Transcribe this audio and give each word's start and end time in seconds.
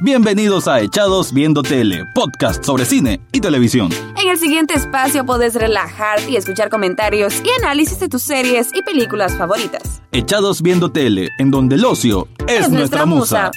Bienvenidos 0.00 0.68
a 0.68 0.80
Echados 0.80 1.32
Viendo 1.32 1.60
Tele, 1.60 2.04
podcast 2.14 2.62
sobre 2.62 2.84
cine 2.84 3.20
y 3.32 3.40
televisión. 3.40 3.90
En 4.16 4.28
el 4.30 4.38
siguiente 4.38 4.74
espacio 4.74 5.26
podés 5.26 5.56
relajar 5.56 6.20
y 6.30 6.36
escuchar 6.36 6.70
comentarios 6.70 7.42
y 7.44 7.50
análisis 7.60 7.98
de 7.98 8.08
tus 8.08 8.22
series 8.22 8.70
y 8.76 8.82
películas 8.82 9.36
favoritas. 9.36 10.00
Echados 10.12 10.62
Viendo 10.62 10.92
Tele, 10.92 11.30
en 11.40 11.50
donde 11.50 11.74
el 11.74 11.84
ocio 11.84 12.28
es, 12.46 12.70
nuestra, 12.70 13.06
musa. 13.06 13.50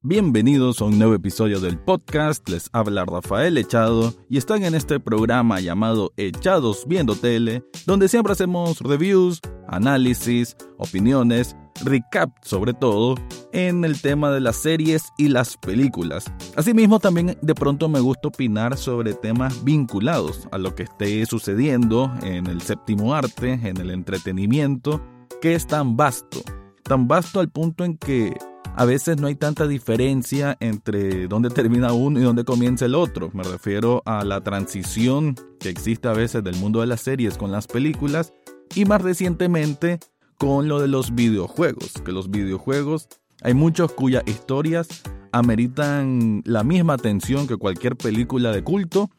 Bienvenidos 0.00 0.80
a 0.80 0.86
un 0.86 0.98
nuevo 0.98 1.12
episodio 1.12 1.60
del 1.60 1.78
podcast, 1.78 2.48
les 2.48 2.70
habla 2.72 3.04
Rafael 3.04 3.58
Echado 3.58 4.14
y 4.30 4.38
están 4.38 4.64
en 4.64 4.74
este 4.74 4.98
programa 4.98 5.60
llamado 5.60 6.10
Echados 6.16 6.86
Viendo 6.86 7.14
Tele, 7.14 7.62
donde 7.84 8.08
siempre 8.08 8.32
hacemos 8.32 8.80
reviews, 8.80 9.42
análisis, 9.68 10.56
opiniones, 10.78 11.54
recap 11.84 12.30
sobre 12.42 12.74
todo 12.74 13.16
en 13.52 13.84
el 13.84 14.00
tema 14.00 14.30
de 14.30 14.40
las 14.40 14.56
series 14.56 15.04
y 15.18 15.28
las 15.28 15.56
películas. 15.56 16.24
Asimismo 16.56 17.00
también 17.00 17.36
de 17.40 17.54
pronto 17.54 17.88
me 17.88 18.00
gusta 18.00 18.28
opinar 18.28 18.76
sobre 18.76 19.14
temas 19.14 19.64
vinculados 19.64 20.48
a 20.52 20.58
lo 20.58 20.74
que 20.74 20.84
esté 20.84 21.24
sucediendo 21.26 22.12
en 22.22 22.46
el 22.46 22.60
séptimo 22.62 23.14
arte, 23.14 23.52
en 23.52 23.76
el 23.78 23.90
entretenimiento, 23.90 25.00
que 25.40 25.54
es 25.54 25.66
tan 25.66 25.96
vasto, 25.96 26.40
tan 26.82 27.08
vasto 27.08 27.40
al 27.40 27.50
punto 27.50 27.84
en 27.84 27.96
que 27.96 28.36
a 28.78 28.84
veces 28.84 29.18
no 29.18 29.26
hay 29.26 29.34
tanta 29.34 29.66
diferencia 29.66 30.56
entre 30.60 31.28
dónde 31.28 31.48
termina 31.48 31.94
uno 31.94 32.20
y 32.20 32.22
dónde 32.22 32.44
comienza 32.44 32.84
el 32.84 32.94
otro. 32.94 33.30
Me 33.32 33.42
refiero 33.42 34.02
a 34.04 34.22
la 34.22 34.42
transición 34.42 35.34
que 35.58 35.70
existe 35.70 36.08
a 36.08 36.12
veces 36.12 36.44
del 36.44 36.56
mundo 36.56 36.80
de 36.80 36.86
las 36.86 37.00
series 37.00 37.38
con 37.38 37.50
las 37.50 37.66
películas 37.66 38.34
y 38.74 38.84
más 38.84 39.00
recientemente 39.00 39.98
con 40.38 40.68
lo 40.68 40.80
de 40.80 40.88
los 40.88 41.14
videojuegos, 41.14 41.92
que 42.04 42.12
los 42.12 42.30
videojuegos 42.30 43.08
hay 43.42 43.54
muchos 43.54 43.92
cuyas 43.92 44.22
historias 44.26 44.88
ameritan 45.32 46.42
la 46.44 46.64
misma 46.64 46.94
atención 46.94 47.46
que 47.46 47.56
cualquier 47.56 47.96
película 47.96 48.50
de 48.50 48.64
culto 48.64 49.10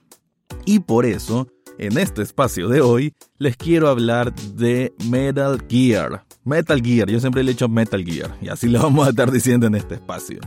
y 0.66 0.80
por 0.80 1.06
eso 1.06 1.48
en 1.78 1.98
este 1.98 2.24
espacio 2.24 2.68
de 2.68 2.82
hoy 2.82 3.14
les 3.38 3.56
quiero 3.56 3.88
hablar 3.88 4.34
de 4.34 4.94
Metal 5.10 5.64
Gear, 5.70 6.26
Metal 6.44 6.82
Gear, 6.82 7.10
yo 7.10 7.20
siempre 7.20 7.44
le 7.44 7.52
he 7.52 7.54
dicho 7.54 7.70
Metal 7.70 8.04
Gear 8.04 8.36
y 8.42 8.50
así 8.50 8.68
lo 8.68 8.80
vamos 8.84 9.06
a 9.06 9.12
estar 9.12 9.32
diciendo 9.32 9.68
en 9.68 9.76
este 9.76 9.96
espacio. 9.96 10.40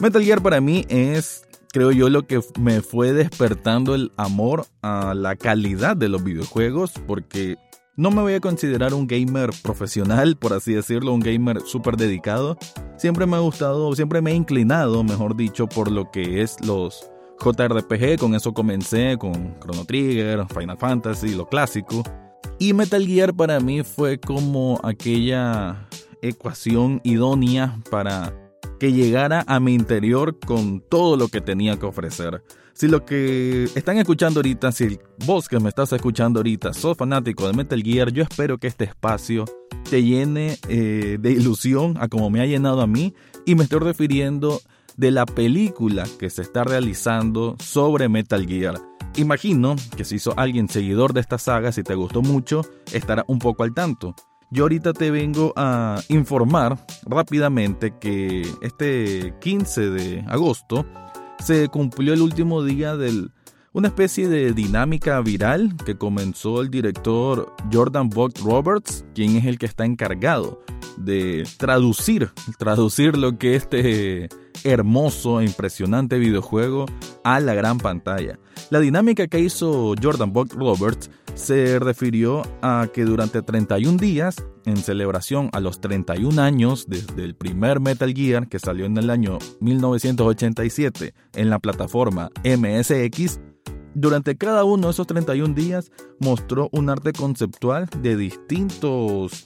Metal 0.00 0.24
Gear 0.24 0.42
para 0.42 0.62
mí 0.62 0.86
es, 0.88 1.46
creo 1.72 1.92
yo, 1.92 2.08
lo 2.08 2.26
que 2.26 2.40
me 2.58 2.80
fue 2.80 3.12
despertando 3.12 3.94
el 3.94 4.12
amor 4.16 4.66
a 4.80 5.12
la 5.14 5.36
calidad 5.36 5.96
de 5.96 6.08
los 6.08 6.24
videojuegos 6.24 6.92
porque 7.06 7.58
no 8.00 8.10
me 8.10 8.22
voy 8.22 8.32
a 8.32 8.40
considerar 8.40 8.94
un 8.94 9.06
gamer 9.06 9.50
profesional, 9.62 10.34
por 10.38 10.54
así 10.54 10.72
decirlo, 10.72 11.12
un 11.12 11.20
gamer 11.20 11.60
súper 11.66 11.98
dedicado. 11.98 12.56
Siempre 12.96 13.26
me 13.26 13.36
ha 13.36 13.40
gustado, 13.40 13.94
siempre 13.94 14.22
me 14.22 14.32
he 14.32 14.34
inclinado, 14.34 15.04
mejor 15.04 15.36
dicho, 15.36 15.66
por 15.66 15.90
lo 15.90 16.10
que 16.10 16.40
es 16.40 16.56
los 16.64 17.10
JRPG, 17.44 18.18
con 18.18 18.34
eso 18.34 18.54
comencé, 18.54 19.18
con 19.18 19.54
Chrono 19.60 19.84
Trigger, 19.84 20.46
Final 20.48 20.78
Fantasy, 20.78 21.34
lo 21.34 21.46
clásico. 21.46 22.02
Y 22.58 22.72
Metal 22.72 23.06
Gear 23.06 23.34
para 23.34 23.60
mí 23.60 23.82
fue 23.82 24.18
como 24.18 24.80
aquella 24.82 25.86
ecuación 26.22 27.02
idónea 27.04 27.78
para 27.90 28.32
que 28.80 28.92
llegara 28.92 29.44
a 29.46 29.60
mi 29.60 29.74
interior 29.74 30.38
con 30.40 30.80
todo 30.80 31.16
lo 31.16 31.28
que 31.28 31.42
tenía 31.42 31.78
que 31.78 31.84
ofrecer. 31.84 32.42
Si 32.72 32.88
lo 32.88 33.04
que 33.04 33.64
están 33.74 33.98
escuchando 33.98 34.40
ahorita, 34.40 34.72
si 34.72 34.98
vos 35.26 35.48
que 35.48 35.60
me 35.60 35.68
estás 35.68 35.92
escuchando 35.92 36.40
ahorita 36.40 36.72
sos 36.72 36.96
fanático 36.96 37.46
de 37.46 37.52
Metal 37.52 37.82
Gear, 37.82 38.10
yo 38.10 38.22
espero 38.22 38.56
que 38.56 38.68
este 38.68 38.84
espacio 38.84 39.44
te 39.90 40.02
llene 40.02 40.56
eh, 40.68 41.18
de 41.20 41.30
ilusión 41.30 41.98
a 42.00 42.08
como 42.08 42.30
me 42.30 42.40
ha 42.40 42.46
llenado 42.46 42.80
a 42.80 42.86
mí 42.86 43.14
y 43.44 43.54
me 43.54 43.64
estoy 43.64 43.80
refiriendo 43.80 44.60
de 44.96 45.10
la 45.10 45.26
película 45.26 46.06
que 46.18 46.30
se 46.30 46.40
está 46.40 46.64
realizando 46.64 47.56
sobre 47.62 48.08
Metal 48.08 48.46
Gear. 48.46 48.80
Imagino 49.16 49.76
que 49.94 50.06
si 50.06 50.18
sos 50.18 50.34
alguien 50.38 50.70
seguidor 50.70 51.12
de 51.12 51.20
esta 51.20 51.36
saga, 51.36 51.70
si 51.72 51.82
te 51.82 51.94
gustó 51.94 52.22
mucho, 52.22 52.62
estará 52.92 53.24
un 53.28 53.40
poco 53.40 53.62
al 53.62 53.74
tanto. 53.74 54.14
Yo 54.52 54.64
ahorita 54.64 54.92
te 54.92 55.12
vengo 55.12 55.52
a 55.54 56.02
informar 56.08 56.76
rápidamente 57.06 57.94
que 58.00 58.42
este 58.62 59.32
15 59.40 59.90
de 59.90 60.24
agosto 60.26 60.84
se 61.38 61.68
cumplió 61.68 62.14
el 62.14 62.20
último 62.20 62.64
día 62.64 62.96
de 62.96 63.28
una 63.72 63.86
especie 63.86 64.28
de 64.28 64.52
dinámica 64.52 65.20
viral 65.20 65.76
que 65.86 65.96
comenzó 65.96 66.62
el 66.62 66.70
director 66.70 67.54
Jordan 67.72 68.08
Vogt 68.08 68.40
Roberts, 68.40 69.04
quien 69.14 69.36
es 69.36 69.44
el 69.44 69.56
que 69.56 69.66
está 69.66 69.84
encargado 69.84 70.60
de 70.96 71.46
traducir, 71.56 72.30
traducir 72.58 73.16
lo 73.16 73.38
que 73.38 73.54
este 73.54 74.28
hermoso 74.64 75.40
e 75.40 75.44
impresionante 75.44 76.18
videojuego 76.18 76.86
a 77.22 77.38
la 77.38 77.54
gran 77.54 77.78
pantalla. 77.78 78.40
La 78.70 78.78
dinámica 78.78 79.26
que 79.26 79.40
hizo 79.40 79.94
Jordan 80.00 80.32
Buck 80.32 80.54
Roberts 80.54 81.10
se 81.34 81.80
refirió 81.80 82.42
a 82.62 82.86
que 82.94 83.04
durante 83.04 83.42
31 83.42 83.98
días, 83.98 84.36
en 84.64 84.76
celebración 84.76 85.50
a 85.52 85.58
los 85.58 85.80
31 85.80 86.40
años 86.40 86.86
desde 86.86 87.24
el 87.24 87.34
primer 87.34 87.80
Metal 87.80 88.14
Gear 88.14 88.46
que 88.46 88.60
salió 88.60 88.86
en 88.86 88.96
el 88.96 89.10
año 89.10 89.38
1987 89.58 91.14
en 91.34 91.50
la 91.50 91.58
plataforma 91.58 92.30
MSX, 92.44 93.40
durante 93.94 94.36
cada 94.36 94.62
uno 94.62 94.86
de 94.86 94.92
esos 94.92 95.06
31 95.08 95.52
días 95.52 95.90
mostró 96.20 96.68
un 96.70 96.90
arte 96.90 97.12
conceptual 97.12 97.88
de 98.00 98.16
distintos 98.16 99.42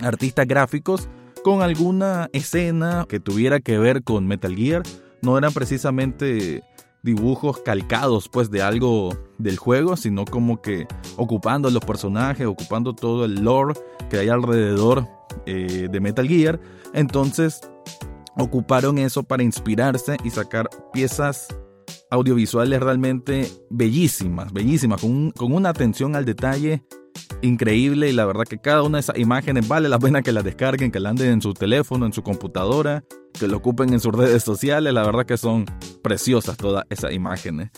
artistas 0.00 0.48
gráficos 0.48 1.08
con 1.44 1.62
alguna 1.62 2.28
escena 2.32 3.06
que 3.08 3.20
tuviera 3.20 3.60
que 3.60 3.78
ver 3.78 4.02
con 4.02 4.26
Metal 4.26 4.56
Gear. 4.56 4.82
No 5.22 5.38
eran 5.38 5.52
precisamente 5.52 6.64
dibujos 7.06 7.60
calcados 7.60 8.28
pues 8.28 8.50
de 8.50 8.60
algo 8.60 9.16
del 9.38 9.56
juego, 9.56 9.96
sino 9.96 10.24
como 10.24 10.60
que 10.60 10.86
ocupando 11.16 11.70
los 11.70 11.82
personajes, 11.84 12.46
ocupando 12.46 12.94
todo 12.94 13.24
el 13.24 13.36
lore 13.36 13.74
que 14.10 14.18
hay 14.18 14.28
alrededor 14.28 15.08
eh, 15.46 15.88
de 15.90 16.00
Metal 16.00 16.26
Gear. 16.28 16.60
Entonces 16.92 17.60
ocuparon 18.36 18.98
eso 18.98 19.22
para 19.22 19.44
inspirarse 19.44 20.16
y 20.24 20.30
sacar 20.30 20.68
piezas 20.92 21.46
audiovisuales 22.10 22.80
realmente 22.80 23.48
bellísimas, 23.70 24.52
bellísimas, 24.52 25.00
con, 25.00 25.30
con 25.30 25.52
una 25.52 25.70
atención 25.70 26.16
al 26.16 26.24
detalle 26.24 26.84
increíble 27.42 28.08
y 28.08 28.12
la 28.12 28.26
verdad 28.26 28.44
que 28.44 28.58
cada 28.58 28.82
una 28.82 28.98
de 28.98 29.00
esas 29.00 29.18
imágenes 29.18 29.68
vale 29.68 29.88
la 29.88 29.98
pena 29.98 30.22
que 30.22 30.32
la 30.32 30.42
descarguen, 30.42 30.90
que 30.90 31.00
la 31.00 31.10
anden 31.10 31.30
en 31.30 31.42
su 31.42 31.54
teléfono, 31.54 32.04
en 32.04 32.12
su 32.12 32.22
computadora, 32.22 33.04
que 33.36 33.46
lo 33.46 33.58
ocupen 33.58 33.92
en 33.92 34.00
sus 34.00 34.14
redes 34.14 34.42
sociales, 34.42 34.92
la 34.92 35.04
verdad 35.04 35.26
que 35.26 35.36
son 35.36 35.64
preciosas 36.02 36.56
todas 36.56 36.84
esas 36.90 37.12
imágenes. 37.12 37.70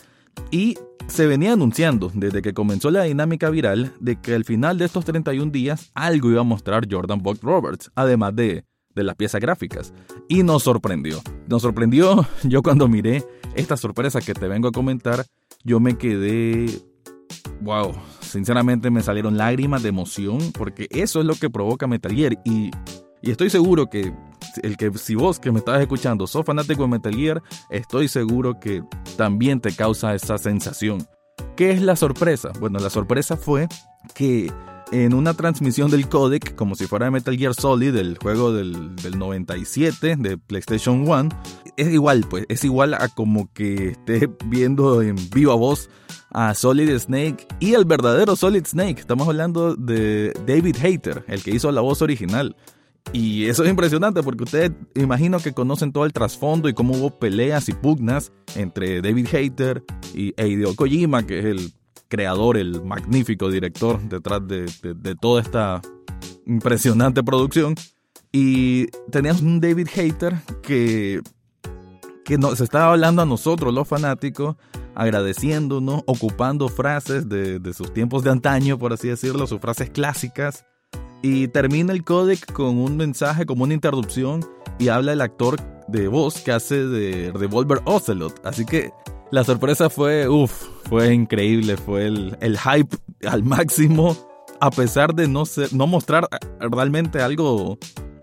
Y 0.51 0.75
se 1.07 1.27
venía 1.27 1.53
anunciando 1.53 2.11
desde 2.13 2.41
que 2.41 2.53
comenzó 2.53 2.91
la 2.91 3.03
dinámica 3.03 3.49
viral 3.49 3.93
de 3.99 4.19
que 4.19 4.35
al 4.35 4.45
final 4.45 4.77
de 4.77 4.85
estos 4.85 5.05
31 5.05 5.51
días 5.51 5.91
algo 5.93 6.29
iba 6.29 6.41
a 6.41 6.45
mostrar 6.45 6.87
Jordan 6.89 7.21
Buck 7.21 7.43
Roberts, 7.43 7.91
además 7.95 8.35
de, 8.35 8.63
de 8.95 9.03
las 9.03 9.15
piezas 9.15 9.41
gráficas. 9.41 9.93
Y 10.27 10.43
nos 10.43 10.63
sorprendió. 10.63 11.21
Nos 11.47 11.61
sorprendió 11.61 12.25
yo 12.43 12.61
cuando 12.61 12.87
miré 12.87 13.23
esta 13.55 13.77
sorpresa 13.77 14.21
que 14.21 14.33
te 14.33 14.47
vengo 14.47 14.69
a 14.69 14.71
comentar, 14.71 15.25
yo 15.63 15.79
me 15.79 15.97
quedé 15.97 16.67
wow, 17.61 17.93
sinceramente 18.21 18.89
me 18.89 19.01
salieron 19.01 19.37
lágrimas 19.37 19.83
de 19.83 19.89
emoción 19.89 20.39
porque 20.53 20.87
eso 20.91 21.19
es 21.19 21.25
lo 21.25 21.35
que 21.35 21.49
provoca 21.49 21.87
Metal 21.87 22.13
Gear 22.13 22.33
y, 22.45 22.71
y 23.21 23.31
estoy 23.31 23.49
seguro 23.49 23.87
que 23.87 24.13
el 24.63 24.77
que 24.77 24.91
si 24.97 25.15
vos 25.15 25.39
que 25.39 25.51
me 25.51 25.59
estabas 25.59 25.81
escuchando 25.81 26.27
sos 26.27 26.45
fanático 26.45 26.83
de 26.83 26.87
Metal 26.89 27.15
Gear, 27.15 27.41
estoy 27.69 28.07
seguro 28.07 28.59
que 28.59 28.83
también 29.17 29.59
te 29.59 29.75
causa 29.75 30.13
esa 30.13 30.37
sensación. 30.37 31.07
¿Qué 31.55 31.71
es 31.71 31.81
la 31.81 31.95
sorpresa? 31.95 32.51
Bueno, 32.59 32.79
la 32.79 32.89
sorpresa 32.89 33.35
fue 33.37 33.67
que 34.13 34.51
en 34.91 35.13
una 35.13 35.33
transmisión 35.33 35.91
del 35.91 36.09
codec, 36.09 36.55
como 36.55 36.75
si 36.75 36.87
fuera 36.87 37.05
de 37.05 37.11
Metal 37.11 37.37
Gear 37.37 37.53
Solid, 37.53 37.95
el 37.95 38.17
juego 38.17 38.51
del, 38.51 38.95
del 38.95 39.19
97 39.19 40.15
de 40.17 40.37
PlayStation 40.37 41.07
1, 41.07 41.29
es 41.77 41.87
igual, 41.89 42.25
pues, 42.29 42.45
es 42.49 42.63
igual 42.63 42.93
a 42.93 43.07
como 43.09 43.51
que 43.53 43.89
esté 43.89 44.29
viendo 44.45 45.01
en 45.01 45.15
vivo 45.29 45.51
a 45.51 45.55
voz 45.55 45.89
a 46.31 46.53
Solid 46.53 46.97
Snake 46.97 47.47
y 47.59 47.73
el 47.73 47.85
verdadero 47.85 48.35
Solid 48.35 48.65
Snake. 48.65 48.99
Estamos 48.99 49.27
hablando 49.27 49.75
de 49.75 50.33
David 50.45 50.77
Hater, 50.77 51.23
el 51.27 51.43
que 51.43 51.51
hizo 51.51 51.71
la 51.71 51.81
voz 51.81 52.01
original. 52.01 52.55
Y 53.11 53.45
eso 53.45 53.63
es 53.63 53.69
impresionante 53.69 54.21
porque 54.21 54.43
ustedes 54.43 54.71
imagino 54.95 55.39
que 55.39 55.53
conocen 55.53 55.91
todo 55.91 56.05
el 56.05 56.13
trasfondo 56.13 56.69
y 56.69 56.73
cómo 56.73 56.93
hubo 56.93 57.17
peleas 57.17 57.67
y 57.67 57.73
pugnas 57.73 58.31
entre 58.55 59.01
David 59.01 59.27
Hater 59.31 59.83
y 60.13 60.33
Hideo 60.39 60.75
Kojima, 60.75 61.25
que 61.25 61.39
es 61.39 61.45
el 61.45 61.73
creador, 62.07 62.57
el 62.57 62.83
magnífico 62.83 63.49
director 63.49 63.99
detrás 64.01 64.41
de, 64.47 65.15
toda 65.19 65.41
esta 65.41 65.81
impresionante 66.45 67.23
producción. 67.23 67.75
Y 68.31 68.87
teníamos 69.11 69.41
un 69.41 69.59
David 69.59 69.87
Hater 69.91 70.35
que, 70.61 71.21
que 72.25 72.37
nos 72.37 72.61
estaba 72.61 72.91
hablando 72.91 73.23
a 73.23 73.25
nosotros, 73.25 73.73
los 73.73 73.87
fanáticos, 73.87 74.55
agradeciéndonos, 74.93 76.03
ocupando 76.05 76.67
frases 76.67 77.29
de, 77.29 77.73
sus 77.73 77.93
tiempos 77.93 78.23
de 78.23 78.31
antaño, 78.31 78.77
por 78.77 78.93
así 78.93 79.07
decirlo, 79.07 79.47
sus 79.47 79.61
frases 79.61 79.89
clásicas. 79.89 80.65
Y 81.21 81.49
termina 81.49 81.91
el 81.93 82.03
códec 82.03 82.51
con 82.51 82.77
un 82.77 82.95
mensaje, 82.97 83.45
como 83.45 83.63
una 83.63 83.73
interrupción, 83.73 84.45
y 84.77 84.87
habla 84.87 85.13
el 85.13 85.21
actor 85.21 85.59
de 85.87 86.07
voz 86.07 86.41
que 86.41 86.51
hace 86.51 86.85
de 86.85 87.31
Revolver 87.33 87.81
Ocelot. 87.85 88.45
Así 88.45 88.65
que 88.65 88.91
la 89.31 89.43
sorpresa 89.43 89.89
fue, 89.89 90.27
uff, 90.29 90.67
fue 90.85 91.13
increíble, 91.13 91.77
fue 91.77 92.07
el, 92.07 92.37
el, 92.41 92.57
hype 92.57 92.95
al 93.27 93.43
máximo, 93.43 94.17
a 94.59 94.71
pesar 94.71 95.13
de 95.13 95.27
no, 95.27 95.45
ser, 95.45 95.73
no 95.73 95.87
mostrar 95.87 96.27
realmente 96.59 97.21
algo, 97.21 97.77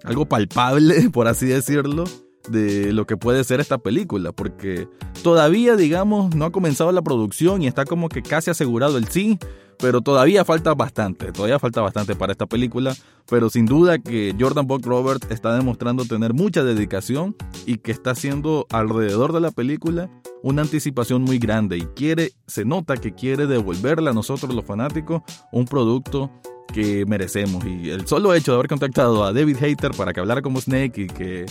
algo 0.04 0.26
palpable, 0.26 1.10
por 1.12 1.28
así 1.28 1.46
decirlo, 1.46 2.04
de 2.48 2.92
lo 2.92 3.06
que 3.06 3.16
puede 3.16 3.44
ser 3.44 3.60
esta 3.60 3.78
película, 3.78 4.32
porque 4.32 4.88
todavía, 5.22 5.76
digamos, 5.76 6.34
no 6.34 6.44
ha 6.46 6.52
comenzado 6.52 6.92
la 6.92 7.02
producción 7.02 7.62
y 7.62 7.66
está 7.66 7.84
como 7.84 8.08
que 8.08 8.22
casi 8.22 8.50
asegurado 8.50 8.98
el 8.98 9.08
sí, 9.08 9.38
pero 9.78 10.00
todavía 10.00 10.44
falta 10.44 10.74
bastante, 10.74 11.32
todavía 11.32 11.58
falta 11.58 11.80
bastante 11.82 12.14
para 12.14 12.32
esta 12.32 12.46
película, 12.46 12.94
pero 13.28 13.50
sin 13.50 13.66
duda 13.66 13.98
que 13.98 14.34
Jordan 14.38 14.66
Buck 14.66 14.86
Roberts 14.86 15.26
está 15.30 15.54
demostrando 15.54 16.04
tener 16.04 16.32
mucha 16.34 16.62
dedicación 16.62 17.36
y 17.66 17.78
que 17.78 17.92
está 17.92 18.12
haciendo 18.12 18.66
alrededor 18.70 19.32
de 19.32 19.40
la 19.40 19.50
película 19.50 20.10
una 20.42 20.62
anticipación 20.62 21.22
muy 21.22 21.38
grande 21.38 21.76
y 21.76 21.82
quiere, 21.94 22.32
se 22.46 22.64
nota 22.64 22.96
que 22.96 23.14
quiere 23.14 23.46
devolverle 23.46 24.10
a 24.10 24.12
nosotros 24.12 24.54
los 24.54 24.64
fanáticos 24.64 25.22
un 25.50 25.64
producto 25.64 26.30
que 26.72 27.04
merecemos. 27.06 27.64
Y 27.64 27.90
el 27.90 28.06
solo 28.06 28.34
hecho 28.34 28.52
de 28.52 28.56
haber 28.56 28.68
contactado 28.68 29.24
a 29.24 29.32
David 29.32 29.56
Hater 29.58 29.92
para 29.92 30.12
que 30.12 30.20
hablara 30.20 30.42
como 30.42 30.60
Snake 30.60 31.02
y 31.02 31.06
que 31.06 31.46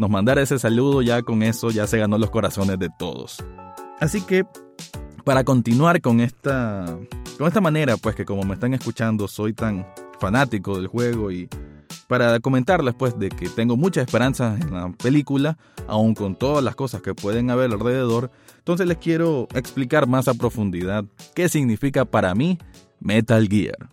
nos 0.00 0.08
mandara 0.08 0.40
ese 0.40 0.58
saludo 0.58 1.02
ya 1.02 1.20
con 1.20 1.42
eso 1.42 1.70
ya 1.70 1.86
se 1.86 1.98
ganó 1.98 2.16
los 2.16 2.30
corazones 2.30 2.78
de 2.78 2.88
todos. 2.98 3.44
Así 4.00 4.22
que 4.22 4.46
para 5.26 5.44
continuar 5.44 6.00
con 6.00 6.20
esta, 6.20 6.86
con 7.36 7.46
esta 7.46 7.60
manera, 7.60 7.98
pues 7.98 8.16
que 8.16 8.24
como 8.24 8.42
me 8.44 8.54
están 8.54 8.72
escuchando 8.72 9.28
soy 9.28 9.52
tan 9.52 9.86
fanático 10.18 10.78
del 10.78 10.86
juego 10.86 11.30
y 11.30 11.50
para 12.08 12.40
comentarles 12.40 12.94
pues 12.94 13.18
de 13.18 13.28
que 13.28 13.50
tengo 13.50 13.76
mucha 13.76 14.00
esperanza 14.00 14.56
en 14.58 14.72
la 14.72 14.90
película, 14.90 15.58
aun 15.86 16.14
con 16.14 16.34
todas 16.34 16.64
las 16.64 16.74
cosas 16.76 17.02
que 17.02 17.14
pueden 17.14 17.50
haber 17.50 17.70
alrededor, 17.70 18.30
entonces 18.56 18.86
les 18.86 18.96
quiero 18.96 19.48
explicar 19.54 20.06
más 20.06 20.28
a 20.28 20.34
profundidad 20.34 21.04
qué 21.34 21.50
significa 21.50 22.06
para 22.06 22.34
mí 22.34 22.58
Metal 23.00 23.46
Gear. 23.46 23.90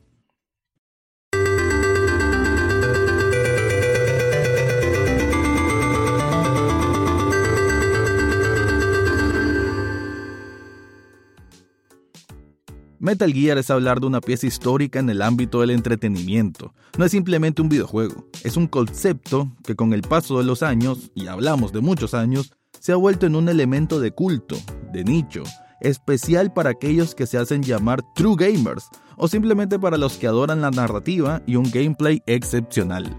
Metal 12.99 13.31
Gear 13.31 13.59
es 13.59 13.69
hablar 13.69 13.99
de 13.99 14.07
una 14.07 14.21
pieza 14.21 14.47
histórica 14.47 14.99
en 14.99 15.09
el 15.09 15.21
ámbito 15.21 15.61
del 15.61 15.69
entretenimiento. 15.69 16.73
No 16.97 17.05
es 17.05 17.11
simplemente 17.11 17.61
un 17.61 17.69
videojuego, 17.69 18.27
es 18.43 18.57
un 18.57 18.65
concepto 18.67 19.51
que 19.63 19.75
con 19.75 19.93
el 19.93 20.01
paso 20.01 20.39
de 20.39 20.43
los 20.43 20.63
años, 20.63 21.11
y 21.13 21.27
hablamos 21.27 21.71
de 21.71 21.81
muchos 21.81 22.15
años, 22.15 22.53
se 22.79 22.93
ha 22.93 22.95
vuelto 22.95 23.27
en 23.27 23.35
un 23.35 23.49
elemento 23.49 23.99
de 23.99 24.11
culto, 24.11 24.57
de 24.91 25.03
nicho, 25.03 25.43
especial 25.79 26.53
para 26.53 26.71
aquellos 26.71 27.13
que 27.13 27.27
se 27.27 27.37
hacen 27.37 27.61
llamar 27.61 28.01
true 28.15 28.35
gamers, 28.35 28.89
o 29.15 29.27
simplemente 29.27 29.77
para 29.77 29.97
los 29.97 30.17
que 30.17 30.27
adoran 30.27 30.61
la 30.61 30.71
narrativa 30.71 31.43
y 31.45 31.55
un 31.55 31.69
gameplay 31.69 32.23
excepcional. 32.25 33.15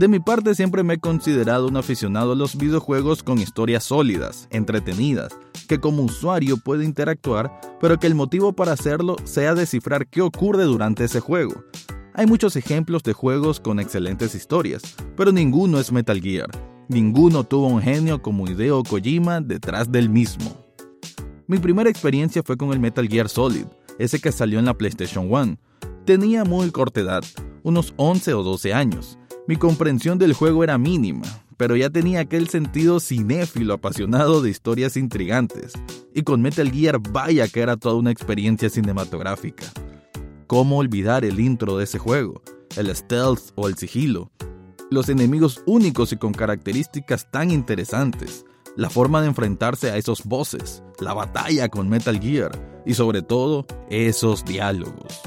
De 0.00 0.08
mi 0.08 0.18
parte 0.18 0.54
siempre 0.54 0.82
me 0.82 0.94
he 0.94 0.98
considerado 0.98 1.68
un 1.68 1.76
aficionado 1.76 2.32
a 2.32 2.34
los 2.34 2.56
videojuegos 2.56 3.22
con 3.22 3.38
historias 3.38 3.84
sólidas, 3.84 4.48
entretenidas, 4.50 5.38
que 5.68 5.78
como 5.78 6.04
usuario 6.04 6.56
puede 6.56 6.86
interactuar, 6.86 7.60
pero 7.82 7.98
que 7.98 8.06
el 8.06 8.14
motivo 8.14 8.54
para 8.54 8.72
hacerlo 8.72 9.16
sea 9.24 9.54
descifrar 9.54 10.06
qué 10.06 10.22
ocurre 10.22 10.64
durante 10.64 11.04
ese 11.04 11.20
juego. 11.20 11.64
Hay 12.14 12.24
muchos 12.24 12.56
ejemplos 12.56 13.02
de 13.02 13.12
juegos 13.12 13.60
con 13.60 13.78
excelentes 13.78 14.34
historias, 14.34 14.80
pero 15.18 15.32
ninguno 15.32 15.78
es 15.78 15.92
Metal 15.92 16.18
Gear. 16.18 16.48
Ninguno 16.88 17.44
tuvo 17.44 17.66
un 17.66 17.82
genio 17.82 18.22
como 18.22 18.48
Hideo 18.48 18.82
Kojima 18.84 19.42
detrás 19.42 19.92
del 19.92 20.08
mismo. 20.08 20.56
Mi 21.46 21.58
primera 21.58 21.90
experiencia 21.90 22.42
fue 22.42 22.56
con 22.56 22.72
el 22.72 22.80
Metal 22.80 23.06
Gear 23.06 23.28
Solid, 23.28 23.66
ese 23.98 24.18
que 24.18 24.32
salió 24.32 24.60
en 24.60 24.64
la 24.64 24.78
PlayStation 24.78 25.30
1. 25.30 25.58
Tenía 26.06 26.44
muy 26.44 26.70
corta 26.70 27.00
edad, 27.00 27.22
unos 27.62 27.92
11 27.98 28.32
o 28.32 28.42
12 28.42 28.72
años, 28.72 29.18
mi 29.50 29.56
comprensión 29.56 30.16
del 30.16 30.32
juego 30.32 30.62
era 30.62 30.78
mínima, 30.78 31.26
pero 31.56 31.74
ya 31.74 31.90
tenía 31.90 32.20
aquel 32.20 32.48
sentido 32.48 33.00
cinéfilo 33.00 33.74
apasionado 33.74 34.42
de 34.42 34.48
historias 34.48 34.96
intrigantes. 34.96 35.72
Y 36.14 36.22
con 36.22 36.40
Metal 36.40 36.70
Gear 36.70 37.00
vaya 37.00 37.48
que 37.48 37.58
era 37.58 37.76
toda 37.76 37.96
una 37.96 38.12
experiencia 38.12 38.70
cinematográfica. 38.70 39.64
¿Cómo 40.46 40.78
olvidar 40.78 41.24
el 41.24 41.40
intro 41.40 41.76
de 41.76 41.82
ese 41.82 41.98
juego? 41.98 42.42
El 42.76 42.94
stealth 42.94 43.50
o 43.56 43.66
el 43.66 43.76
sigilo. 43.76 44.30
Los 44.88 45.08
enemigos 45.08 45.64
únicos 45.66 46.12
y 46.12 46.16
con 46.16 46.32
características 46.32 47.28
tan 47.32 47.50
interesantes. 47.50 48.44
La 48.76 48.88
forma 48.88 49.20
de 49.20 49.26
enfrentarse 49.26 49.90
a 49.90 49.96
esos 49.96 50.22
bosses. 50.22 50.84
La 51.00 51.12
batalla 51.12 51.68
con 51.68 51.88
Metal 51.88 52.20
Gear. 52.20 52.52
Y 52.86 52.94
sobre 52.94 53.22
todo, 53.22 53.66
esos 53.88 54.44
diálogos. 54.44 55.20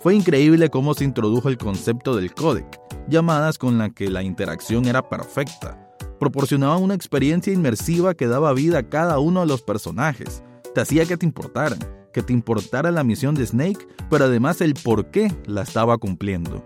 Fue 0.00 0.14
increíble 0.14 0.70
cómo 0.70 0.94
se 0.94 1.04
introdujo 1.04 1.48
el 1.48 1.58
concepto 1.58 2.14
del 2.14 2.32
codec, 2.32 2.77
llamadas 3.08 3.58
con 3.58 3.78
la 3.78 3.90
que 3.90 4.10
la 4.10 4.22
interacción 4.22 4.86
era 4.86 5.08
perfecta. 5.08 5.78
Proporcionaba 6.18 6.76
una 6.76 6.94
experiencia 6.94 7.52
inmersiva 7.52 8.14
que 8.14 8.26
daba 8.26 8.52
vida 8.52 8.78
a 8.78 8.88
cada 8.88 9.18
uno 9.18 9.40
de 9.40 9.46
los 9.46 9.62
personajes. 9.62 10.42
Te 10.74 10.80
hacía 10.80 11.06
que 11.06 11.16
te 11.16 11.26
importaran, 11.26 11.78
que 12.12 12.22
te 12.22 12.32
importara 12.32 12.90
la 12.90 13.04
misión 13.04 13.34
de 13.34 13.46
Snake, 13.46 13.86
pero 14.10 14.26
además 14.26 14.60
el 14.60 14.74
por 14.74 15.10
qué 15.10 15.32
la 15.46 15.62
estaba 15.62 15.98
cumpliendo. 15.98 16.64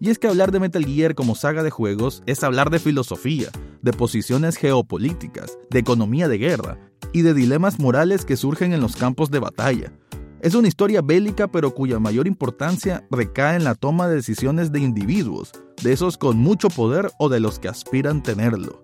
Y 0.00 0.10
es 0.10 0.18
que 0.18 0.26
hablar 0.26 0.50
de 0.50 0.58
Metal 0.58 0.84
Gear 0.84 1.14
como 1.14 1.36
saga 1.36 1.62
de 1.62 1.70
juegos 1.70 2.22
es 2.26 2.42
hablar 2.42 2.70
de 2.70 2.80
filosofía, 2.80 3.50
de 3.82 3.92
posiciones 3.92 4.56
geopolíticas, 4.56 5.58
de 5.70 5.78
economía 5.78 6.26
de 6.26 6.38
guerra 6.38 6.78
y 7.12 7.22
de 7.22 7.34
dilemas 7.34 7.78
morales 7.78 8.24
que 8.24 8.36
surgen 8.36 8.72
en 8.72 8.80
los 8.80 8.96
campos 8.96 9.30
de 9.30 9.38
batalla. 9.38 9.92
Es 10.42 10.56
una 10.56 10.66
historia 10.66 11.02
bélica 11.02 11.46
pero 11.46 11.72
cuya 11.72 12.00
mayor 12.00 12.26
importancia 12.26 13.06
recae 13.12 13.54
en 13.54 13.62
la 13.62 13.76
toma 13.76 14.08
de 14.08 14.16
decisiones 14.16 14.72
de 14.72 14.80
individuos, 14.80 15.52
de 15.84 15.92
esos 15.92 16.18
con 16.18 16.36
mucho 16.36 16.66
poder 16.68 17.12
o 17.20 17.28
de 17.28 17.38
los 17.38 17.60
que 17.60 17.68
aspiran 17.68 18.24
tenerlo. 18.24 18.82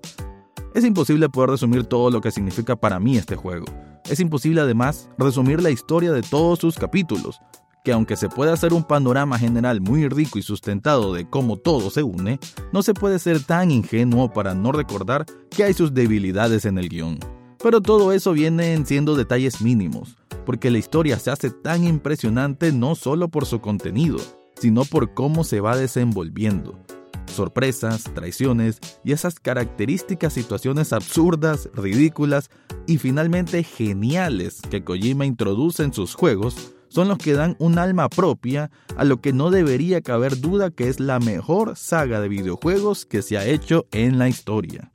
Es 0.72 0.84
imposible 0.84 1.28
poder 1.28 1.50
resumir 1.50 1.82
todo 1.82 2.12
lo 2.12 2.20
que 2.20 2.30
significa 2.30 2.76
para 2.76 3.00
mí 3.00 3.16
este 3.16 3.34
juego. 3.34 3.66
Es 4.08 4.20
imposible 4.20 4.60
además 4.60 5.10
resumir 5.18 5.60
la 5.60 5.70
historia 5.70 6.12
de 6.12 6.22
todos 6.22 6.60
sus 6.60 6.76
capítulos, 6.76 7.40
que 7.82 7.90
aunque 7.90 8.16
se 8.16 8.28
puede 8.28 8.52
hacer 8.52 8.72
un 8.72 8.84
panorama 8.84 9.36
general 9.36 9.80
muy 9.80 10.06
rico 10.08 10.38
y 10.38 10.42
sustentado 10.42 11.12
de 11.12 11.28
cómo 11.28 11.56
todo 11.56 11.90
se 11.90 12.04
une, 12.04 12.38
no 12.72 12.84
se 12.84 12.94
puede 12.94 13.18
ser 13.18 13.42
tan 13.42 13.72
ingenuo 13.72 14.32
para 14.32 14.54
no 14.54 14.70
recordar 14.70 15.26
que 15.50 15.64
hay 15.64 15.74
sus 15.74 15.92
debilidades 15.92 16.66
en 16.66 16.78
el 16.78 16.88
guion. 16.88 17.18
Pero 17.60 17.80
todo 17.80 18.12
eso 18.12 18.32
viene 18.32 18.80
siendo 18.86 19.16
detalles 19.16 19.60
mínimos, 19.60 20.17
porque 20.48 20.70
la 20.70 20.78
historia 20.78 21.18
se 21.18 21.30
hace 21.30 21.50
tan 21.50 21.84
impresionante 21.84 22.72
no 22.72 22.94
solo 22.94 23.28
por 23.28 23.44
su 23.44 23.60
contenido, 23.60 24.16
sino 24.58 24.86
por 24.86 25.12
cómo 25.12 25.44
se 25.44 25.60
va 25.60 25.76
desenvolviendo. 25.76 26.82
Sorpresas, 27.26 28.04
traiciones 28.14 28.78
y 29.04 29.12
esas 29.12 29.40
características 29.40 30.32
situaciones 30.32 30.94
absurdas, 30.94 31.68
ridículas 31.74 32.48
y 32.86 32.96
finalmente 32.96 33.62
geniales 33.62 34.62
que 34.70 34.82
Kojima 34.82 35.26
introduce 35.26 35.82
en 35.82 35.92
sus 35.92 36.14
juegos 36.14 36.72
son 36.88 37.08
los 37.08 37.18
que 37.18 37.34
dan 37.34 37.54
un 37.58 37.78
alma 37.78 38.08
propia 38.08 38.70
a 38.96 39.04
lo 39.04 39.20
que 39.20 39.34
no 39.34 39.50
debería 39.50 40.00
caber 40.00 40.40
duda 40.40 40.70
que 40.70 40.88
es 40.88 40.98
la 40.98 41.18
mejor 41.20 41.76
saga 41.76 42.22
de 42.22 42.30
videojuegos 42.30 43.04
que 43.04 43.20
se 43.20 43.36
ha 43.36 43.44
hecho 43.44 43.84
en 43.92 44.16
la 44.16 44.30
historia. 44.30 44.92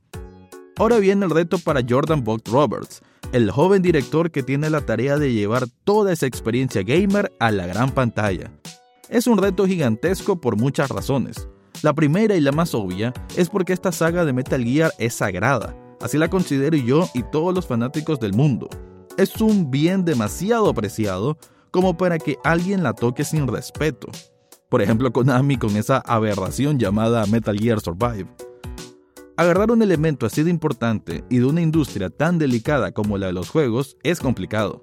Ahora 0.77 0.97
viene 0.97 1.25
el 1.25 1.31
reto 1.31 1.59
para 1.59 1.81
Jordan 1.87 2.23
Buck 2.23 2.47
Roberts, 2.47 3.01
el 3.31 3.51
joven 3.51 3.83
director 3.83 4.31
que 4.31 4.41
tiene 4.41 4.71
la 4.71 4.81
tarea 4.81 5.17
de 5.17 5.31
llevar 5.31 5.67
toda 5.83 6.11
esa 6.11 6.25
experiencia 6.25 6.81
gamer 6.81 7.31
a 7.39 7.51
la 7.51 7.67
gran 7.67 7.91
pantalla. 7.91 8.51
Es 9.07 9.27
un 9.27 9.37
reto 9.37 9.67
gigantesco 9.67 10.41
por 10.41 10.57
muchas 10.57 10.89
razones. 10.89 11.47
La 11.83 11.93
primera 11.93 12.35
y 12.35 12.41
la 12.41 12.51
más 12.51 12.73
obvia 12.73 13.13
es 13.35 13.49
porque 13.49 13.73
esta 13.73 13.91
saga 13.91 14.25
de 14.25 14.33
Metal 14.33 14.63
Gear 14.63 14.91
es 14.97 15.13
sagrada, 15.13 15.77
así 16.01 16.17
la 16.17 16.29
considero 16.29 16.75
yo 16.77 17.07
y 17.13 17.21
todos 17.21 17.53
los 17.53 17.67
fanáticos 17.67 18.19
del 18.19 18.33
mundo. 18.33 18.67
Es 19.17 19.39
un 19.41 19.69
bien 19.69 20.05
demasiado 20.05 20.69
apreciado 20.69 21.37
como 21.69 21.97
para 21.97 22.17
que 22.17 22.37
alguien 22.43 22.81
la 22.81 22.93
toque 22.93 23.23
sin 23.23 23.47
respeto. 23.47 24.07
Por 24.69 24.81
ejemplo, 24.81 25.13
Konami 25.13 25.57
con 25.57 25.77
esa 25.77 25.99
aberración 25.99 26.79
llamada 26.79 27.27
Metal 27.27 27.59
Gear 27.59 27.79
Survive. 27.79 28.27
Agarrar 29.35 29.71
un 29.71 29.81
elemento 29.81 30.27
así 30.27 30.43
de 30.43 30.51
importante 30.51 31.23
y 31.27 31.39
de 31.39 31.45
una 31.45 31.61
industria 31.61 32.11
tan 32.11 32.37
delicada 32.37 32.91
como 32.91 33.17
la 33.17 33.27
de 33.27 33.33
los 33.33 33.49
juegos 33.49 33.97
es 34.03 34.19
complicado. 34.19 34.79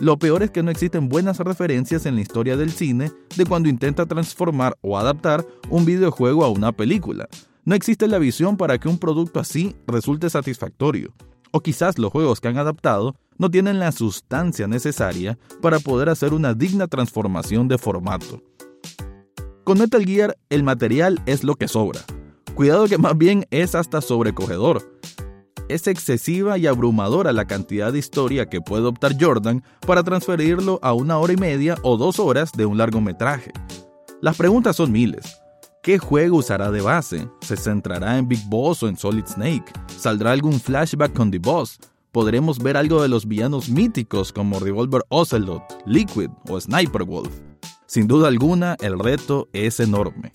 Lo 0.00 0.18
peor 0.18 0.42
es 0.42 0.50
que 0.50 0.64
no 0.64 0.72
existen 0.72 1.08
buenas 1.08 1.38
referencias 1.38 2.04
en 2.04 2.16
la 2.16 2.22
historia 2.22 2.56
del 2.56 2.72
cine 2.72 3.12
de 3.36 3.46
cuando 3.46 3.68
intenta 3.68 4.06
transformar 4.06 4.76
o 4.80 4.98
adaptar 4.98 5.46
un 5.70 5.84
videojuego 5.84 6.44
a 6.44 6.50
una 6.50 6.72
película. 6.72 7.28
No 7.64 7.76
existe 7.76 8.08
la 8.08 8.18
visión 8.18 8.56
para 8.56 8.78
que 8.78 8.88
un 8.88 8.98
producto 8.98 9.38
así 9.38 9.76
resulte 9.86 10.28
satisfactorio. 10.28 11.14
O 11.52 11.60
quizás 11.60 11.96
los 11.96 12.10
juegos 12.10 12.40
que 12.40 12.48
han 12.48 12.58
adaptado 12.58 13.14
no 13.38 13.48
tienen 13.48 13.78
la 13.78 13.92
sustancia 13.92 14.66
necesaria 14.66 15.38
para 15.62 15.78
poder 15.78 16.08
hacer 16.08 16.34
una 16.34 16.52
digna 16.52 16.88
transformación 16.88 17.68
de 17.68 17.78
formato. 17.78 18.42
Con 19.62 19.78
Metal 19.78 20.04
Gear 20.04 20.36
el 20.50 20.64
material 20.64 21.22
es 21.26 21.44
lo 21.44 21.54
que 21.54 21.68
sobra. 21.68 22.00
Cuidado 22.54 22.86
que 22.86 22.98
más 22.98 23.18
bien 23.18 23.46
es 23.50 23.74
hasta 23.74 24.00
sobrecogedor. 24.00 24.82
Es 25.68 25.88
excesiva 25.88 26.56
y 26.56 26.68
abrumadora 26.68 27.32
la 27.32 27.46
cantidad 27.46 27.92
de 27.92 27.98
historia 27.98 28.46
que 28.46 28.60
puede 28.60 28.84
optar 28.84 29.16
Jordan 29.20 29.64
para 29.84 30.04
transferirlo 30.04 30.78
a 30.80 30.92
una 30.92 31.18
hora 31.18 31.32
y 31.32 31.36
media 31.36 31.76
o 31.82 31.96
dos 31.96 32.20
horas 32.20 32.52
de 32.52 32.64
un 32.64 32.78
largometraje. 32.78 33.50
Las 34.20 34.36
preguntas 34.36 34.76
son 34.76 34.92
miles. 34.92 35.40
¿Qué 35.82 35.98
juego 35.98 36.36
usará 36.36 36.70
de 36.70 36.80
base? 36.80 37.28
¿Se 37.40 37.56
centrará 37.56 38.18
en 38.18 38.28
Big 38.28 38.48
Boss 38.48 38.84
o 38.84 38.88
en 38.88 38.96
Solid 38.96 39.26
Snake? 39.26 39.72
¿Saldrá 39.88 40.30
algún 40.30 40.60
flashback 40.60 41.12
con 41.12 41.32
The 41.32 41.40
Boss? 41.40 41.80
¿Podremos 42.12 42.60
ver 42.60 42.76
algo 42.76 43.02
de 43.02 43.08
los 43.08 43.26
villanos 43.26 43.68
míticos 43.68 44.32
como 44.32 44.60
Revolver 44.60 45.02
Ocelot, 45.08 45.64
Liquid 45.86 46.30
o 46.48 46.60
Sniper 46.60 47.02
Wolf? 47.02 47.32
Sin 47.86 48.06
duda 48.06 48.28
alguna, 48.28 48.76
el 48.80 48.98
reto 48.98 49.48
es 49.52 49.80
enorme. 49.80 50.30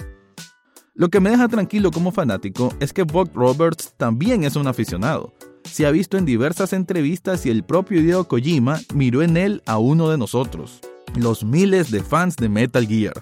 Lo 0.99 1.07
que 1.07 1.21
me 1.21 1.29
deja 1.29 1.47
tranquilo 1.47 1.91
como 1.91 2.11
fanático 2.11 2.73
es 2.81 2.91
que 2.91 3.03
Buck 3.03 3.33
Roberts 3.33 3.93
también 3.95 4.43
es 4.43 4.57
un 4.57 4.67
aficionado. 4.67 5.33
Se 5.63 5.85
ha 5.85 5.91
visto 5.91 6.17
en 6.17 6.25
diversas 6.25 6.73
entrevistas 6.73 7.45
y 7.45 7.49
el 7.49 7.63
propio 7.63 8.01
Hideo 8.01 8.27
Kojima 8.27 8.81
miró 8.93 9.21
en 9.21 9.37
él 9.37 9.63
a 9.65 9.77
uno 9.77 10.09
de 10.09 10.17
nosotros, 10.17 10.81
los 11.15 11.45
miles 11.45 11.89
de 11.89 12.03
fans 12.03 12.35
de 12.35 12.49
Metal 12.49 12.85
Gear. 12.85 13.13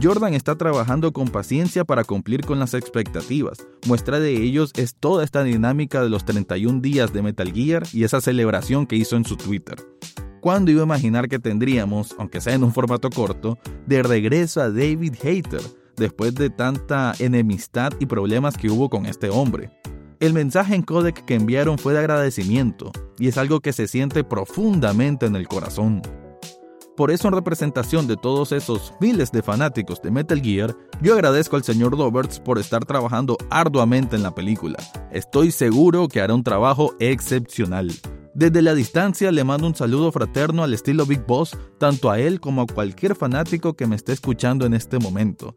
Jordan 0.00 0.34
está 0.34 0.54
trabajando 0.54 1.12
con 1.12 1.26
paciencia 1.26 1.84
para 1.84 2.04
cumplir 2.04 2.46
con 2.46 2.60
las 2.60 2.74
expectativas. 2.74 3.66
Muestra 3.88 4.20
de 4.20 4.40
ellos 4.40 4.70
es 4.76 4.94
toda 4.94 5.24
esta 5.24 5.42
dinámica 5.42 6.00
de 6.00 6.10
los 6.10 6.24
31 6.26 6.80
días 6.80 7.12
de 7.12 7.22
Metal 7.22 7.52
Gear 7.52 7.82
y 7.92 8.04
esa 8.04 8.20
celebración 8.20 8.86
que 8.86 8.94
hizo 8.94 9.16
en 9.16 9.24
su 9.24 9.36
Twitter. 9.36 9.78
¿Cuándo 10.40 10.70
iba 10.70 10.82
a 10.82 10.86
imaginar 10.86 11.28
que 11.28 11.40
tendríamos, 11.40 12.14
aunque 12.20 12.40
sea 12.40 12.54
en 12.54 12.62
un 12.62 12.72
formato 12.72 13.10
corto, 13.10 13.58
de 13.84 14.04
regreso 14.04 14.60
a 14.60 14.70
David 14.70 15.14
Hater, 15.20 15.62
después 15.98 16.34
de 16.34 16.50
tanta 16.50 17.14
enemistad 17.18 17.92
y 18.00 18.06
problemas 18.06 18.56
que 18.56 18.70
hubo 18.70 18.88
con 18.88 19.06
este 19.06 19.30
hombre? 19.30 19.70
El 20.20 20.32
mensaje 20.32 20.74
en 20.74 20.82
codec 20.82 21.24
que 21.24 21.34
enviaron 21.34 21.78
fue 21.78 21.92
de 21.92 22.00
agradecimiento, 22.00 22.90
y 23.18 23.28
es 23.28 23.38
algo 23.38 23.60
que 23.60 23.72
se 23.72 23.86
siente 23.86 24.24
profundamente 24.24 25.26
en 25.26 25.36
el 25.36 25.46
corazón. 25.46 26.02
Por 26.96 27.12
eso 27.12 27.28
en 27.28 27.34
representación 27.34 28.08
de 28.08 28.16
todos 28.16 28.50
esos 28.50 28.92
miles 29.00 29.30
de 29.30 29.42
fanáticos 29.42 30.02
de 30.02 30.10
Metal 30.10 30.40
Gear, 30.40 30.74
yo 31.00 31.14
agradezco 31.14 31.54
al 31.54 31.62
señor 31.62 31.96
Roberts 31.96 32.40
por 32.40 32.58
estar 32.58 32.84
trabajando 32.84 33.36
arduamente 33.50 34.16
en 34.16 34.24
la 34.24 34.34
película. 34.34 34.78
Estoy 35.12 35.52
seguro 35.52 36.08
que 36.08 36.20
hará 36.20 36.34
un 36.34 36.42
trabajo 36.42 36.96
excepcional. 36.98 37.92
Desde 38.34 38.62
la 38.62 38.74
distancia 38.74 39.30
le 39.30 39.44
mando 39.44 39.68
un 39.68 39.76
saludo 39.76 40.10
fraterno 40.10 40.64
al 40.64 40.74
estilo 40.74 41.06
Big 41.06 41.24
Boss, 41.24 41.56
tanto 41.78 42.10
a 42.10 42.18
él 42.18 42.40
como 42.40 42.62
a 42.62 42.66
cualquier 42.66 43.14
fanático 43.14 43.74
que 43.74 43.86
me 43.86 43.94
esté 43.94 44.12
escuchando 44.12 44.66
en 44.66 44.74
este 44.74 44.98
momento. 44.98 45.54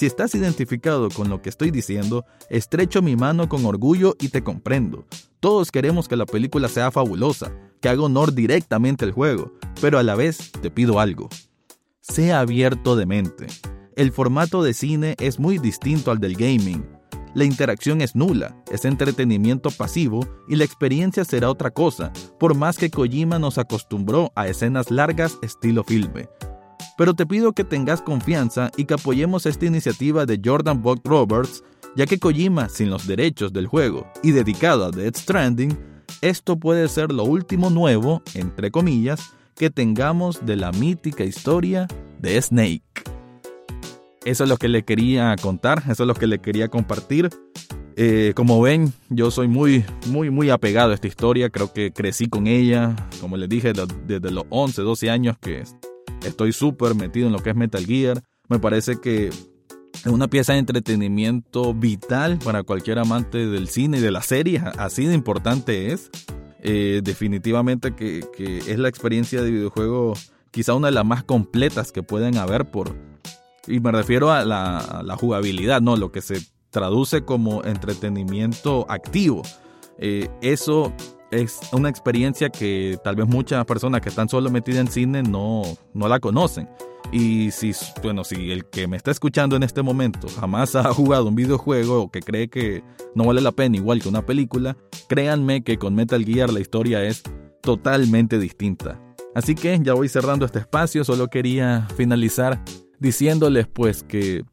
Si 0.00 0.06
estás 0.06 0.34
identificado 0.34 1.10
con 1.10 1.28
lo 1.28 1.42
que 1.42 1.50
estoy 1.50 1.70
diciendo, 1.70 2.24
estrecho 2.48 3.02
mi 3.02 3.16
mano 3.16 3.50
con 3.50 3.66
orgullo 3.66 4.16
y 4.18 4.28
te 4.28 4.42
comprendo. 4.42 5.04
Todos 5.40 5.70
queremos 5.70 6.08
que 6.08 6.16
la 6.16 6.24
película 6.24 6.70
sea 6.70 6.90
fabulosa, 6.90 7.52
que 7.82 7.90
haga 7.90 8.04
honor 8.04 8.32
directamente 8.32 9.04
al 9.04 9.12
juego, 9.12 9.52
pero 9.78 9.98
a 9.98 10.02
la 10.02 10.14
vez 10.14 10.52
te 10.62 10.70
pido 10.70 11.00
algo. 11.00 11.28
Sea 12.00 12.40
abierto 12.40 12.96
de 12.96 13.04
mente. 13.04 13.46
El 13.94 14.10
formato 14.10 14.62
de 14.62 14.72
cine 14.72 15.16
es 15.18 15.38
muy 15.38 15.58
distinto 15.58 16.10
al 16.10 16.18
del 16.18 16.34
gaming. 16.34 16.82
La 17.34 17.44
interacción 17.44 18.00
es 18.00 18.16
nula, 18.16 18.56
es 18.72 18.86
entretenimiento 18.86 19.70
pasivo 19.70 20.26
y 20.48 20.56
la 20.56 20.64
experiencia 20.64 21.26
será 21.26 21.50
otra 21.50 21.72
cosa, 21.72 22.10
por 22.38 22.54
más 22.54 22.78
que 22.78 22.88
Kojima 22.88 23.38
nos 23.38 23.58
acostumbró 23.58 24.32
a 24.34 24.48
escenas 24.48 24.90
largas 24.90 25.36
estilo 25.42 25.84
filme. 25.84 26.30
Pero 27.00 27.14
te 27.14 27.24
pido 27.24 27.54
que 27.54 27.64
tengas 27.64 28.02
confianza 28.02 28.70
y 28.76 28.84
que 28.84 28.92
apoyemos 28.92 29.46
esta 29.46 29.64
iniciativa 29.64 30.26
de 30.26 30.38
Jordan 30.44 30.82
Buck 30.82 31.00
Roberts, 31.02 31.64
ya 31.96 32.04
que 32.04 32.18
Kojima, 32.18 32.68
sin 32.68 32.90
los 32.90 33.06
derechos 33.06 33.54
del 33.54 33.66
juego 33.66 34.06
y 34.22 34.32
dedicado 34.32 34.84
a 34.84 34.90
Dead 34.90 35.16
Stranding, 35.16 35.78
esto 36.20 36.58
puede 36.58 36.86
ser 36.90 37.10
lo 37.10 37.24
último 37.24 37.70
nuevo, 37.70 38.20
entre 38.34 38.70
comillas, 38.70 39.32
que 39.56 39.70
tengamos 39.70 40.44
de 40.44 40.56
la 40.56 40.72
mítica 40.72 41.24
historia 41.24 41.88
de 42.18 42.38
Snake. 42.42 42.82
Eso 44.26 44.44
es 44.44 44.50
lo 44.50 44.58
que 44.58 44.68
le 44.68 44.84
quería 44.84 45.34
contar, 45.40 45.82
eso 45.88 46.02
es 46.02 46.06
lo 46.06 46.12
que 46.12 46.26
le 46.26 46.40
quería 46.40 46.68
compartir. 46.68 47.30
Eh, 47.96 48.34
como 48.36 48.60
ven, 48.60 48.92
yo 49.08 49.30
soy 49.30 49.48
muy, 49.48 49.86
muy, 50.08 50.28
muy 50.28 50.50
apegado 50.50 50.90
a 50.90 50.94
esta 50.96 51.06
historia. 51.06 51.48
Creo 51.48 51.72
que 51.72 51.92
crecí 51.92 52.28
con 52.28 52.46
ella, 52.46 52.94
como 53.22 53.38
les 53.38 53.48
dije, 53.48 53.72
desde 54.06 54.30
los 54.30 54.44
11, 54.50 54.82
12 54.82 55.08
años 55.08 55.38
que 55.40 55.64
estoy 56.24 56.52
súper 56.52 56.94
metido 56.94 57.26
en 57.26 57.32
lo 57.32 57.40
que 57.40 57.50
es 57.50 57.56
Metal 57.56 57.84
Gear. 57.84 58.22
Me 58.48 58.58
parece 58.58 59.00
que 59.00 59.28
es 59.28 60.06
una 60.06 60.28
pieza 60.28 60.54
de 60.54 60.60
entretenimiento 60.60 61.74
vital 61.74 62.38
para 62.42 62.62
cualquier 62.62 62.98
amante 62.98 63.46
del 63.46 63.68
cine 63.68 63.98
y 63.98 64.00
de 64.00 64.10
la 64.10 64.22
serie. 64.22 64.62
Así 64.78 65.04
de 65.06 65.14
importante 65.14 65.92
es. 65.92 66.10
Eh, 66.62 67.00
definitivamente 67.02 67.94
que, 67.94 68.22
es 68.38 68.78
la 68.78 68.88
experiencia 68.88 69.42
de 69.42 69.50
videojuego 69.50 70.12
quizá 70.50 70.74
una 70.74 70.88
de 70.88 70.92
las 70.92 71.06
más 71.06 71.24
completas 71.24 71.92
que 71.92 72.02
pueden 72.02 72.36
haber 72.36 72.70
por... 72.70 72.94
Y 73.66 73.80
me 73.80 73.92
refiero 73.92 74.32
a 74.32 74.44
la, 74.44 75.16
jugabilidad, 75.18 75.80
¿no? 75.80 75.96
Lo 75.96 76.12
que 76.12 76.22
se 76.22 76.40
traduce 76.70 77.24
como 77.24 77.62
entretenimiento 77.64 78.86
activo. 78.88 79.42
Eh, 79.98 80.28
eso 80.40 80.92
es 81.30 81.60
una 81.72 81.88
experiencia 81.88 82.50
que 82.50 82.98
tal 83.04 83.16
vez 83.16 83.26
muchas 83.26 83.64
personas 83.64 84.00
que 84.00 84.08
están 84.08 84.28
solo 84.28 84.50
metidas 84.50 84.80
en 84.80 84.88
cine 84.88 85.22
no, 85.22 85.62
no 85.94 86.08
la 86.08 86.20
conocen. 86.20 86.68
Y 87.12 87.50
si, 87.50 87.72
bueno, 88.02 88.24
si 88.24 88.52
el 88.52 88.64
que 88.66 88.86
me 88.86 88.96
está 88.96 89.10
escuchando 89.10 89.56
en 89.56 89.62
este 89.62 89.82
momento 89.82 90.28
jamás 90.38 90.74
ha 90.76 90.92
jugado 90.92 91.26
un 91.26 91.34
videojuego 91.34 92.02
o 92.02 92.10
que 92.10 92.20
cree 92.20 92.48
que 92.48 92.82
no 93.14 93.24
vale 93.24 93.40
la 93.40 93.52
pena 93.52 93.76
igual 93.76 94.00
que 94.00 94.08
una 94.08 94.24
película, 94.24 94.76
créanme 95.08 95.62
que 95.62 95.78
con 95.78 95.94
Metal 95.94 96.24
Gear 96.24 96.52
la 96.52 96.60
historia 96.60 97.02
es 97.04 97.22
totalmente 97.62 98.38
distinta. 98.38 99.00
Así 99.34 99.54
que 99.54 99.78
ya 99.82 99.94
voy 99.94 100.08
cerrando 100.08 100.44
este 100.44 100.58
espacio, 100.58 101.04
solo 101.04 101.28
quería 101.28 101.86
finalizar 101.96 102.62
diciéndoles 102.98 103.66
pues 103.68 104.02
que 104.02 104.44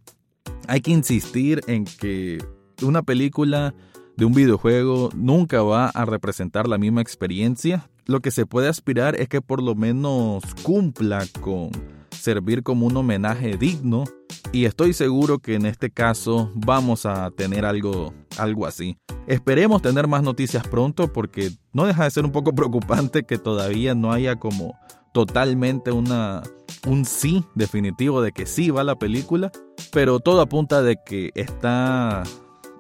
hay 0.67 0.81
que 0.81 0.91
insistir 0.91 1.61
en 1.67 1.85
que 1.85 2.37
una 2.83 3.01
película 3.01 3.73
de 4.17 4.25
un 4.25 4.33
videojuego 4.33 5.09
nunca 5.15 5.61
va 5.61 5.89
a 5.89 6.05
representar 6.05 6.67
la 6.67 6.77
misma 6.77 7.01
experiencia. 7.01 7.89
Lo 8.05 8.19
que 8.19 8.31
se 8.31 8.45
puede 8.45 8.67
aspirar 8.67 9.15
es 9.15 9.29
que 9.29 9.41
por 9.41 9.61
lo 9.61 9.75
menos 9.75 10.43
cumpla 10.63 11.23
con 11.39 11.69
servir 12.09 12.63
como 12.63 12.87
un 12.87 12.97
homenaje 12.97 13.57
digno 13.57 14.05
y 14.51 14.65
estoy 14.65 14.93
seguro 14.93 15.39
que 15.39 15.55
en 15.55 15.65
este 15.65 15.91
caso 15.91 16.51
vamos 16.55 17.05
a 17.05 17.29
tener 17.31 17.63
algo, 17.63 18.13
algo 18.37 18.65
así. 18.65 18.97
Esperemos 19.27 19.81
tener 19.81 20.07
más 20.07 20.23
noticias 20.23 20.67
pronto 20.67 21.13
porque 21.13 21.51
no 21.73 21.85
deja 21.85 22.05
de 22.05 22.11
ser 22.11 22.25
un 22.25 22.31
poco 22.31 22.51
preocupante 22.55 23.23
que 23.23 23.37
todavía 23.37 23.93
no 23.93 24.11
haya 24.11 24.37
como 24.37 24.79
totalmente 25.13 25.91
una, 25.91 26.41
un 26.87 27.05
sí 27.05 27.43
definitivo 27.55 28.21
de 28.21 28.31
que 28.31 28.45
sí 28.45 28.71
va 28.71 28.83
la 28.83 28.95
película, 28.95 29.51
pero 29.91 30.19
todo 30.19 30.41
apunta 30.41 30.81
de 30.81 30.97
que 31.05 31.31
está 31.35 32.23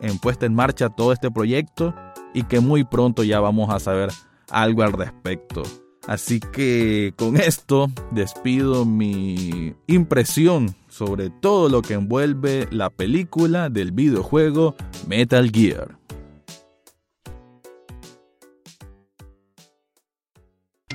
en 0.01 0.17
puesta 0.19 0.45
en 0.45 0.53
marcha 0.55 0.89
todo 0.89 1.13
este 1.13 1.31
proyecto 1.31 1.93
y 2.33 2.43
que 2.43 2.59
muy 2.59 2.83
pronto 2.83 3.23
ya 3.23 3.39
vamos 3.39 3.69
a 3.73 3.79
saber 3.79 4.09
algo 4.49 4.83
al 4.83 4.93
respecto. 4.93 5.63
Así 6.07 6.39
que 6.39 7.13
con 7.17 7.37
esto 7.37 7.91
despido 8.11 8.85
mi 8.85 9.75
impresión 9.87 10.75
sobre 10.87 11.29
todo 11.29 11.69
lo 11.69 11.81
que 11.81 11.95
envuelve 11.95 12.67
la 12.71 12.89
película 12.89 13.69
del 13.69 13.91
videojuego 13.91 14.75
Metal 15.07 15.51
Gear. 15.51 15.97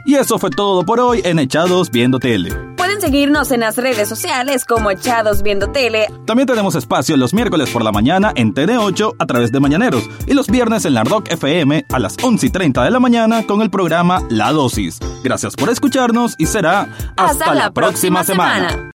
Y 0.04 0.14
eso 0.14 0.38
fue 0.38 0.50
todo 0.50 0.84
por 0.84 0.98
hoy 0.98 1.20
en 1.24 1.38
Echados 1.38 1.90
Viendo 1.90 2.18
Tele 2.18 2.71
seguirnos 3.00 3.50
en 3.50 3.60
las 3.60 3.76
redes 3.76 4.08
sociales 4.08 4.64
como 4.64 4.90
Echados 4.90 5.42
Viendo 5.42 5.70
Tele. 5.70 6.08
También 6.26 6.46
tenemos 6.46 6.74
espacio 6.74 7.16
los 7.16 7.34
miércoles 7.34 7.70
por 7.70 7.84
la 7.84 7.92
mañana 7.92 8.32
en 8.34 8.54
TN8 8.54 9.16
a 9.18 9.26
través 9.26 9.52
de 9.52 9.60
Mañaneros 9.60 10.08
y 10.26 10.34
los 10.34 10.48
viernes 10.48 10.84
en 10.84 10.94
la 10.94 11.04
Rock 11.04 11.30
FM 11.30 11.86
a 11.88 11.98
las 11.98 12.16
11 12.22 12.46
y 12.46 12.50
30 12.50 12.84
de 12.84 12.90
la 12.90 13.00
mañana 13.00 13.46
con 13.46 13.62
el 13.62 13.70
programa 13.70 14.22
La 14.30 14.52
Dosis. 14.52 14.98
Gracias 15.22 15.54
por 15.54 15.70
escucharnos 15.70 16.34
y 16.38 16.46
será 16.46 16.88
hasta, 17.16 17.54
la, 17.54 17.70
próxima, 17.70 18.24
semana. 18.24 18.90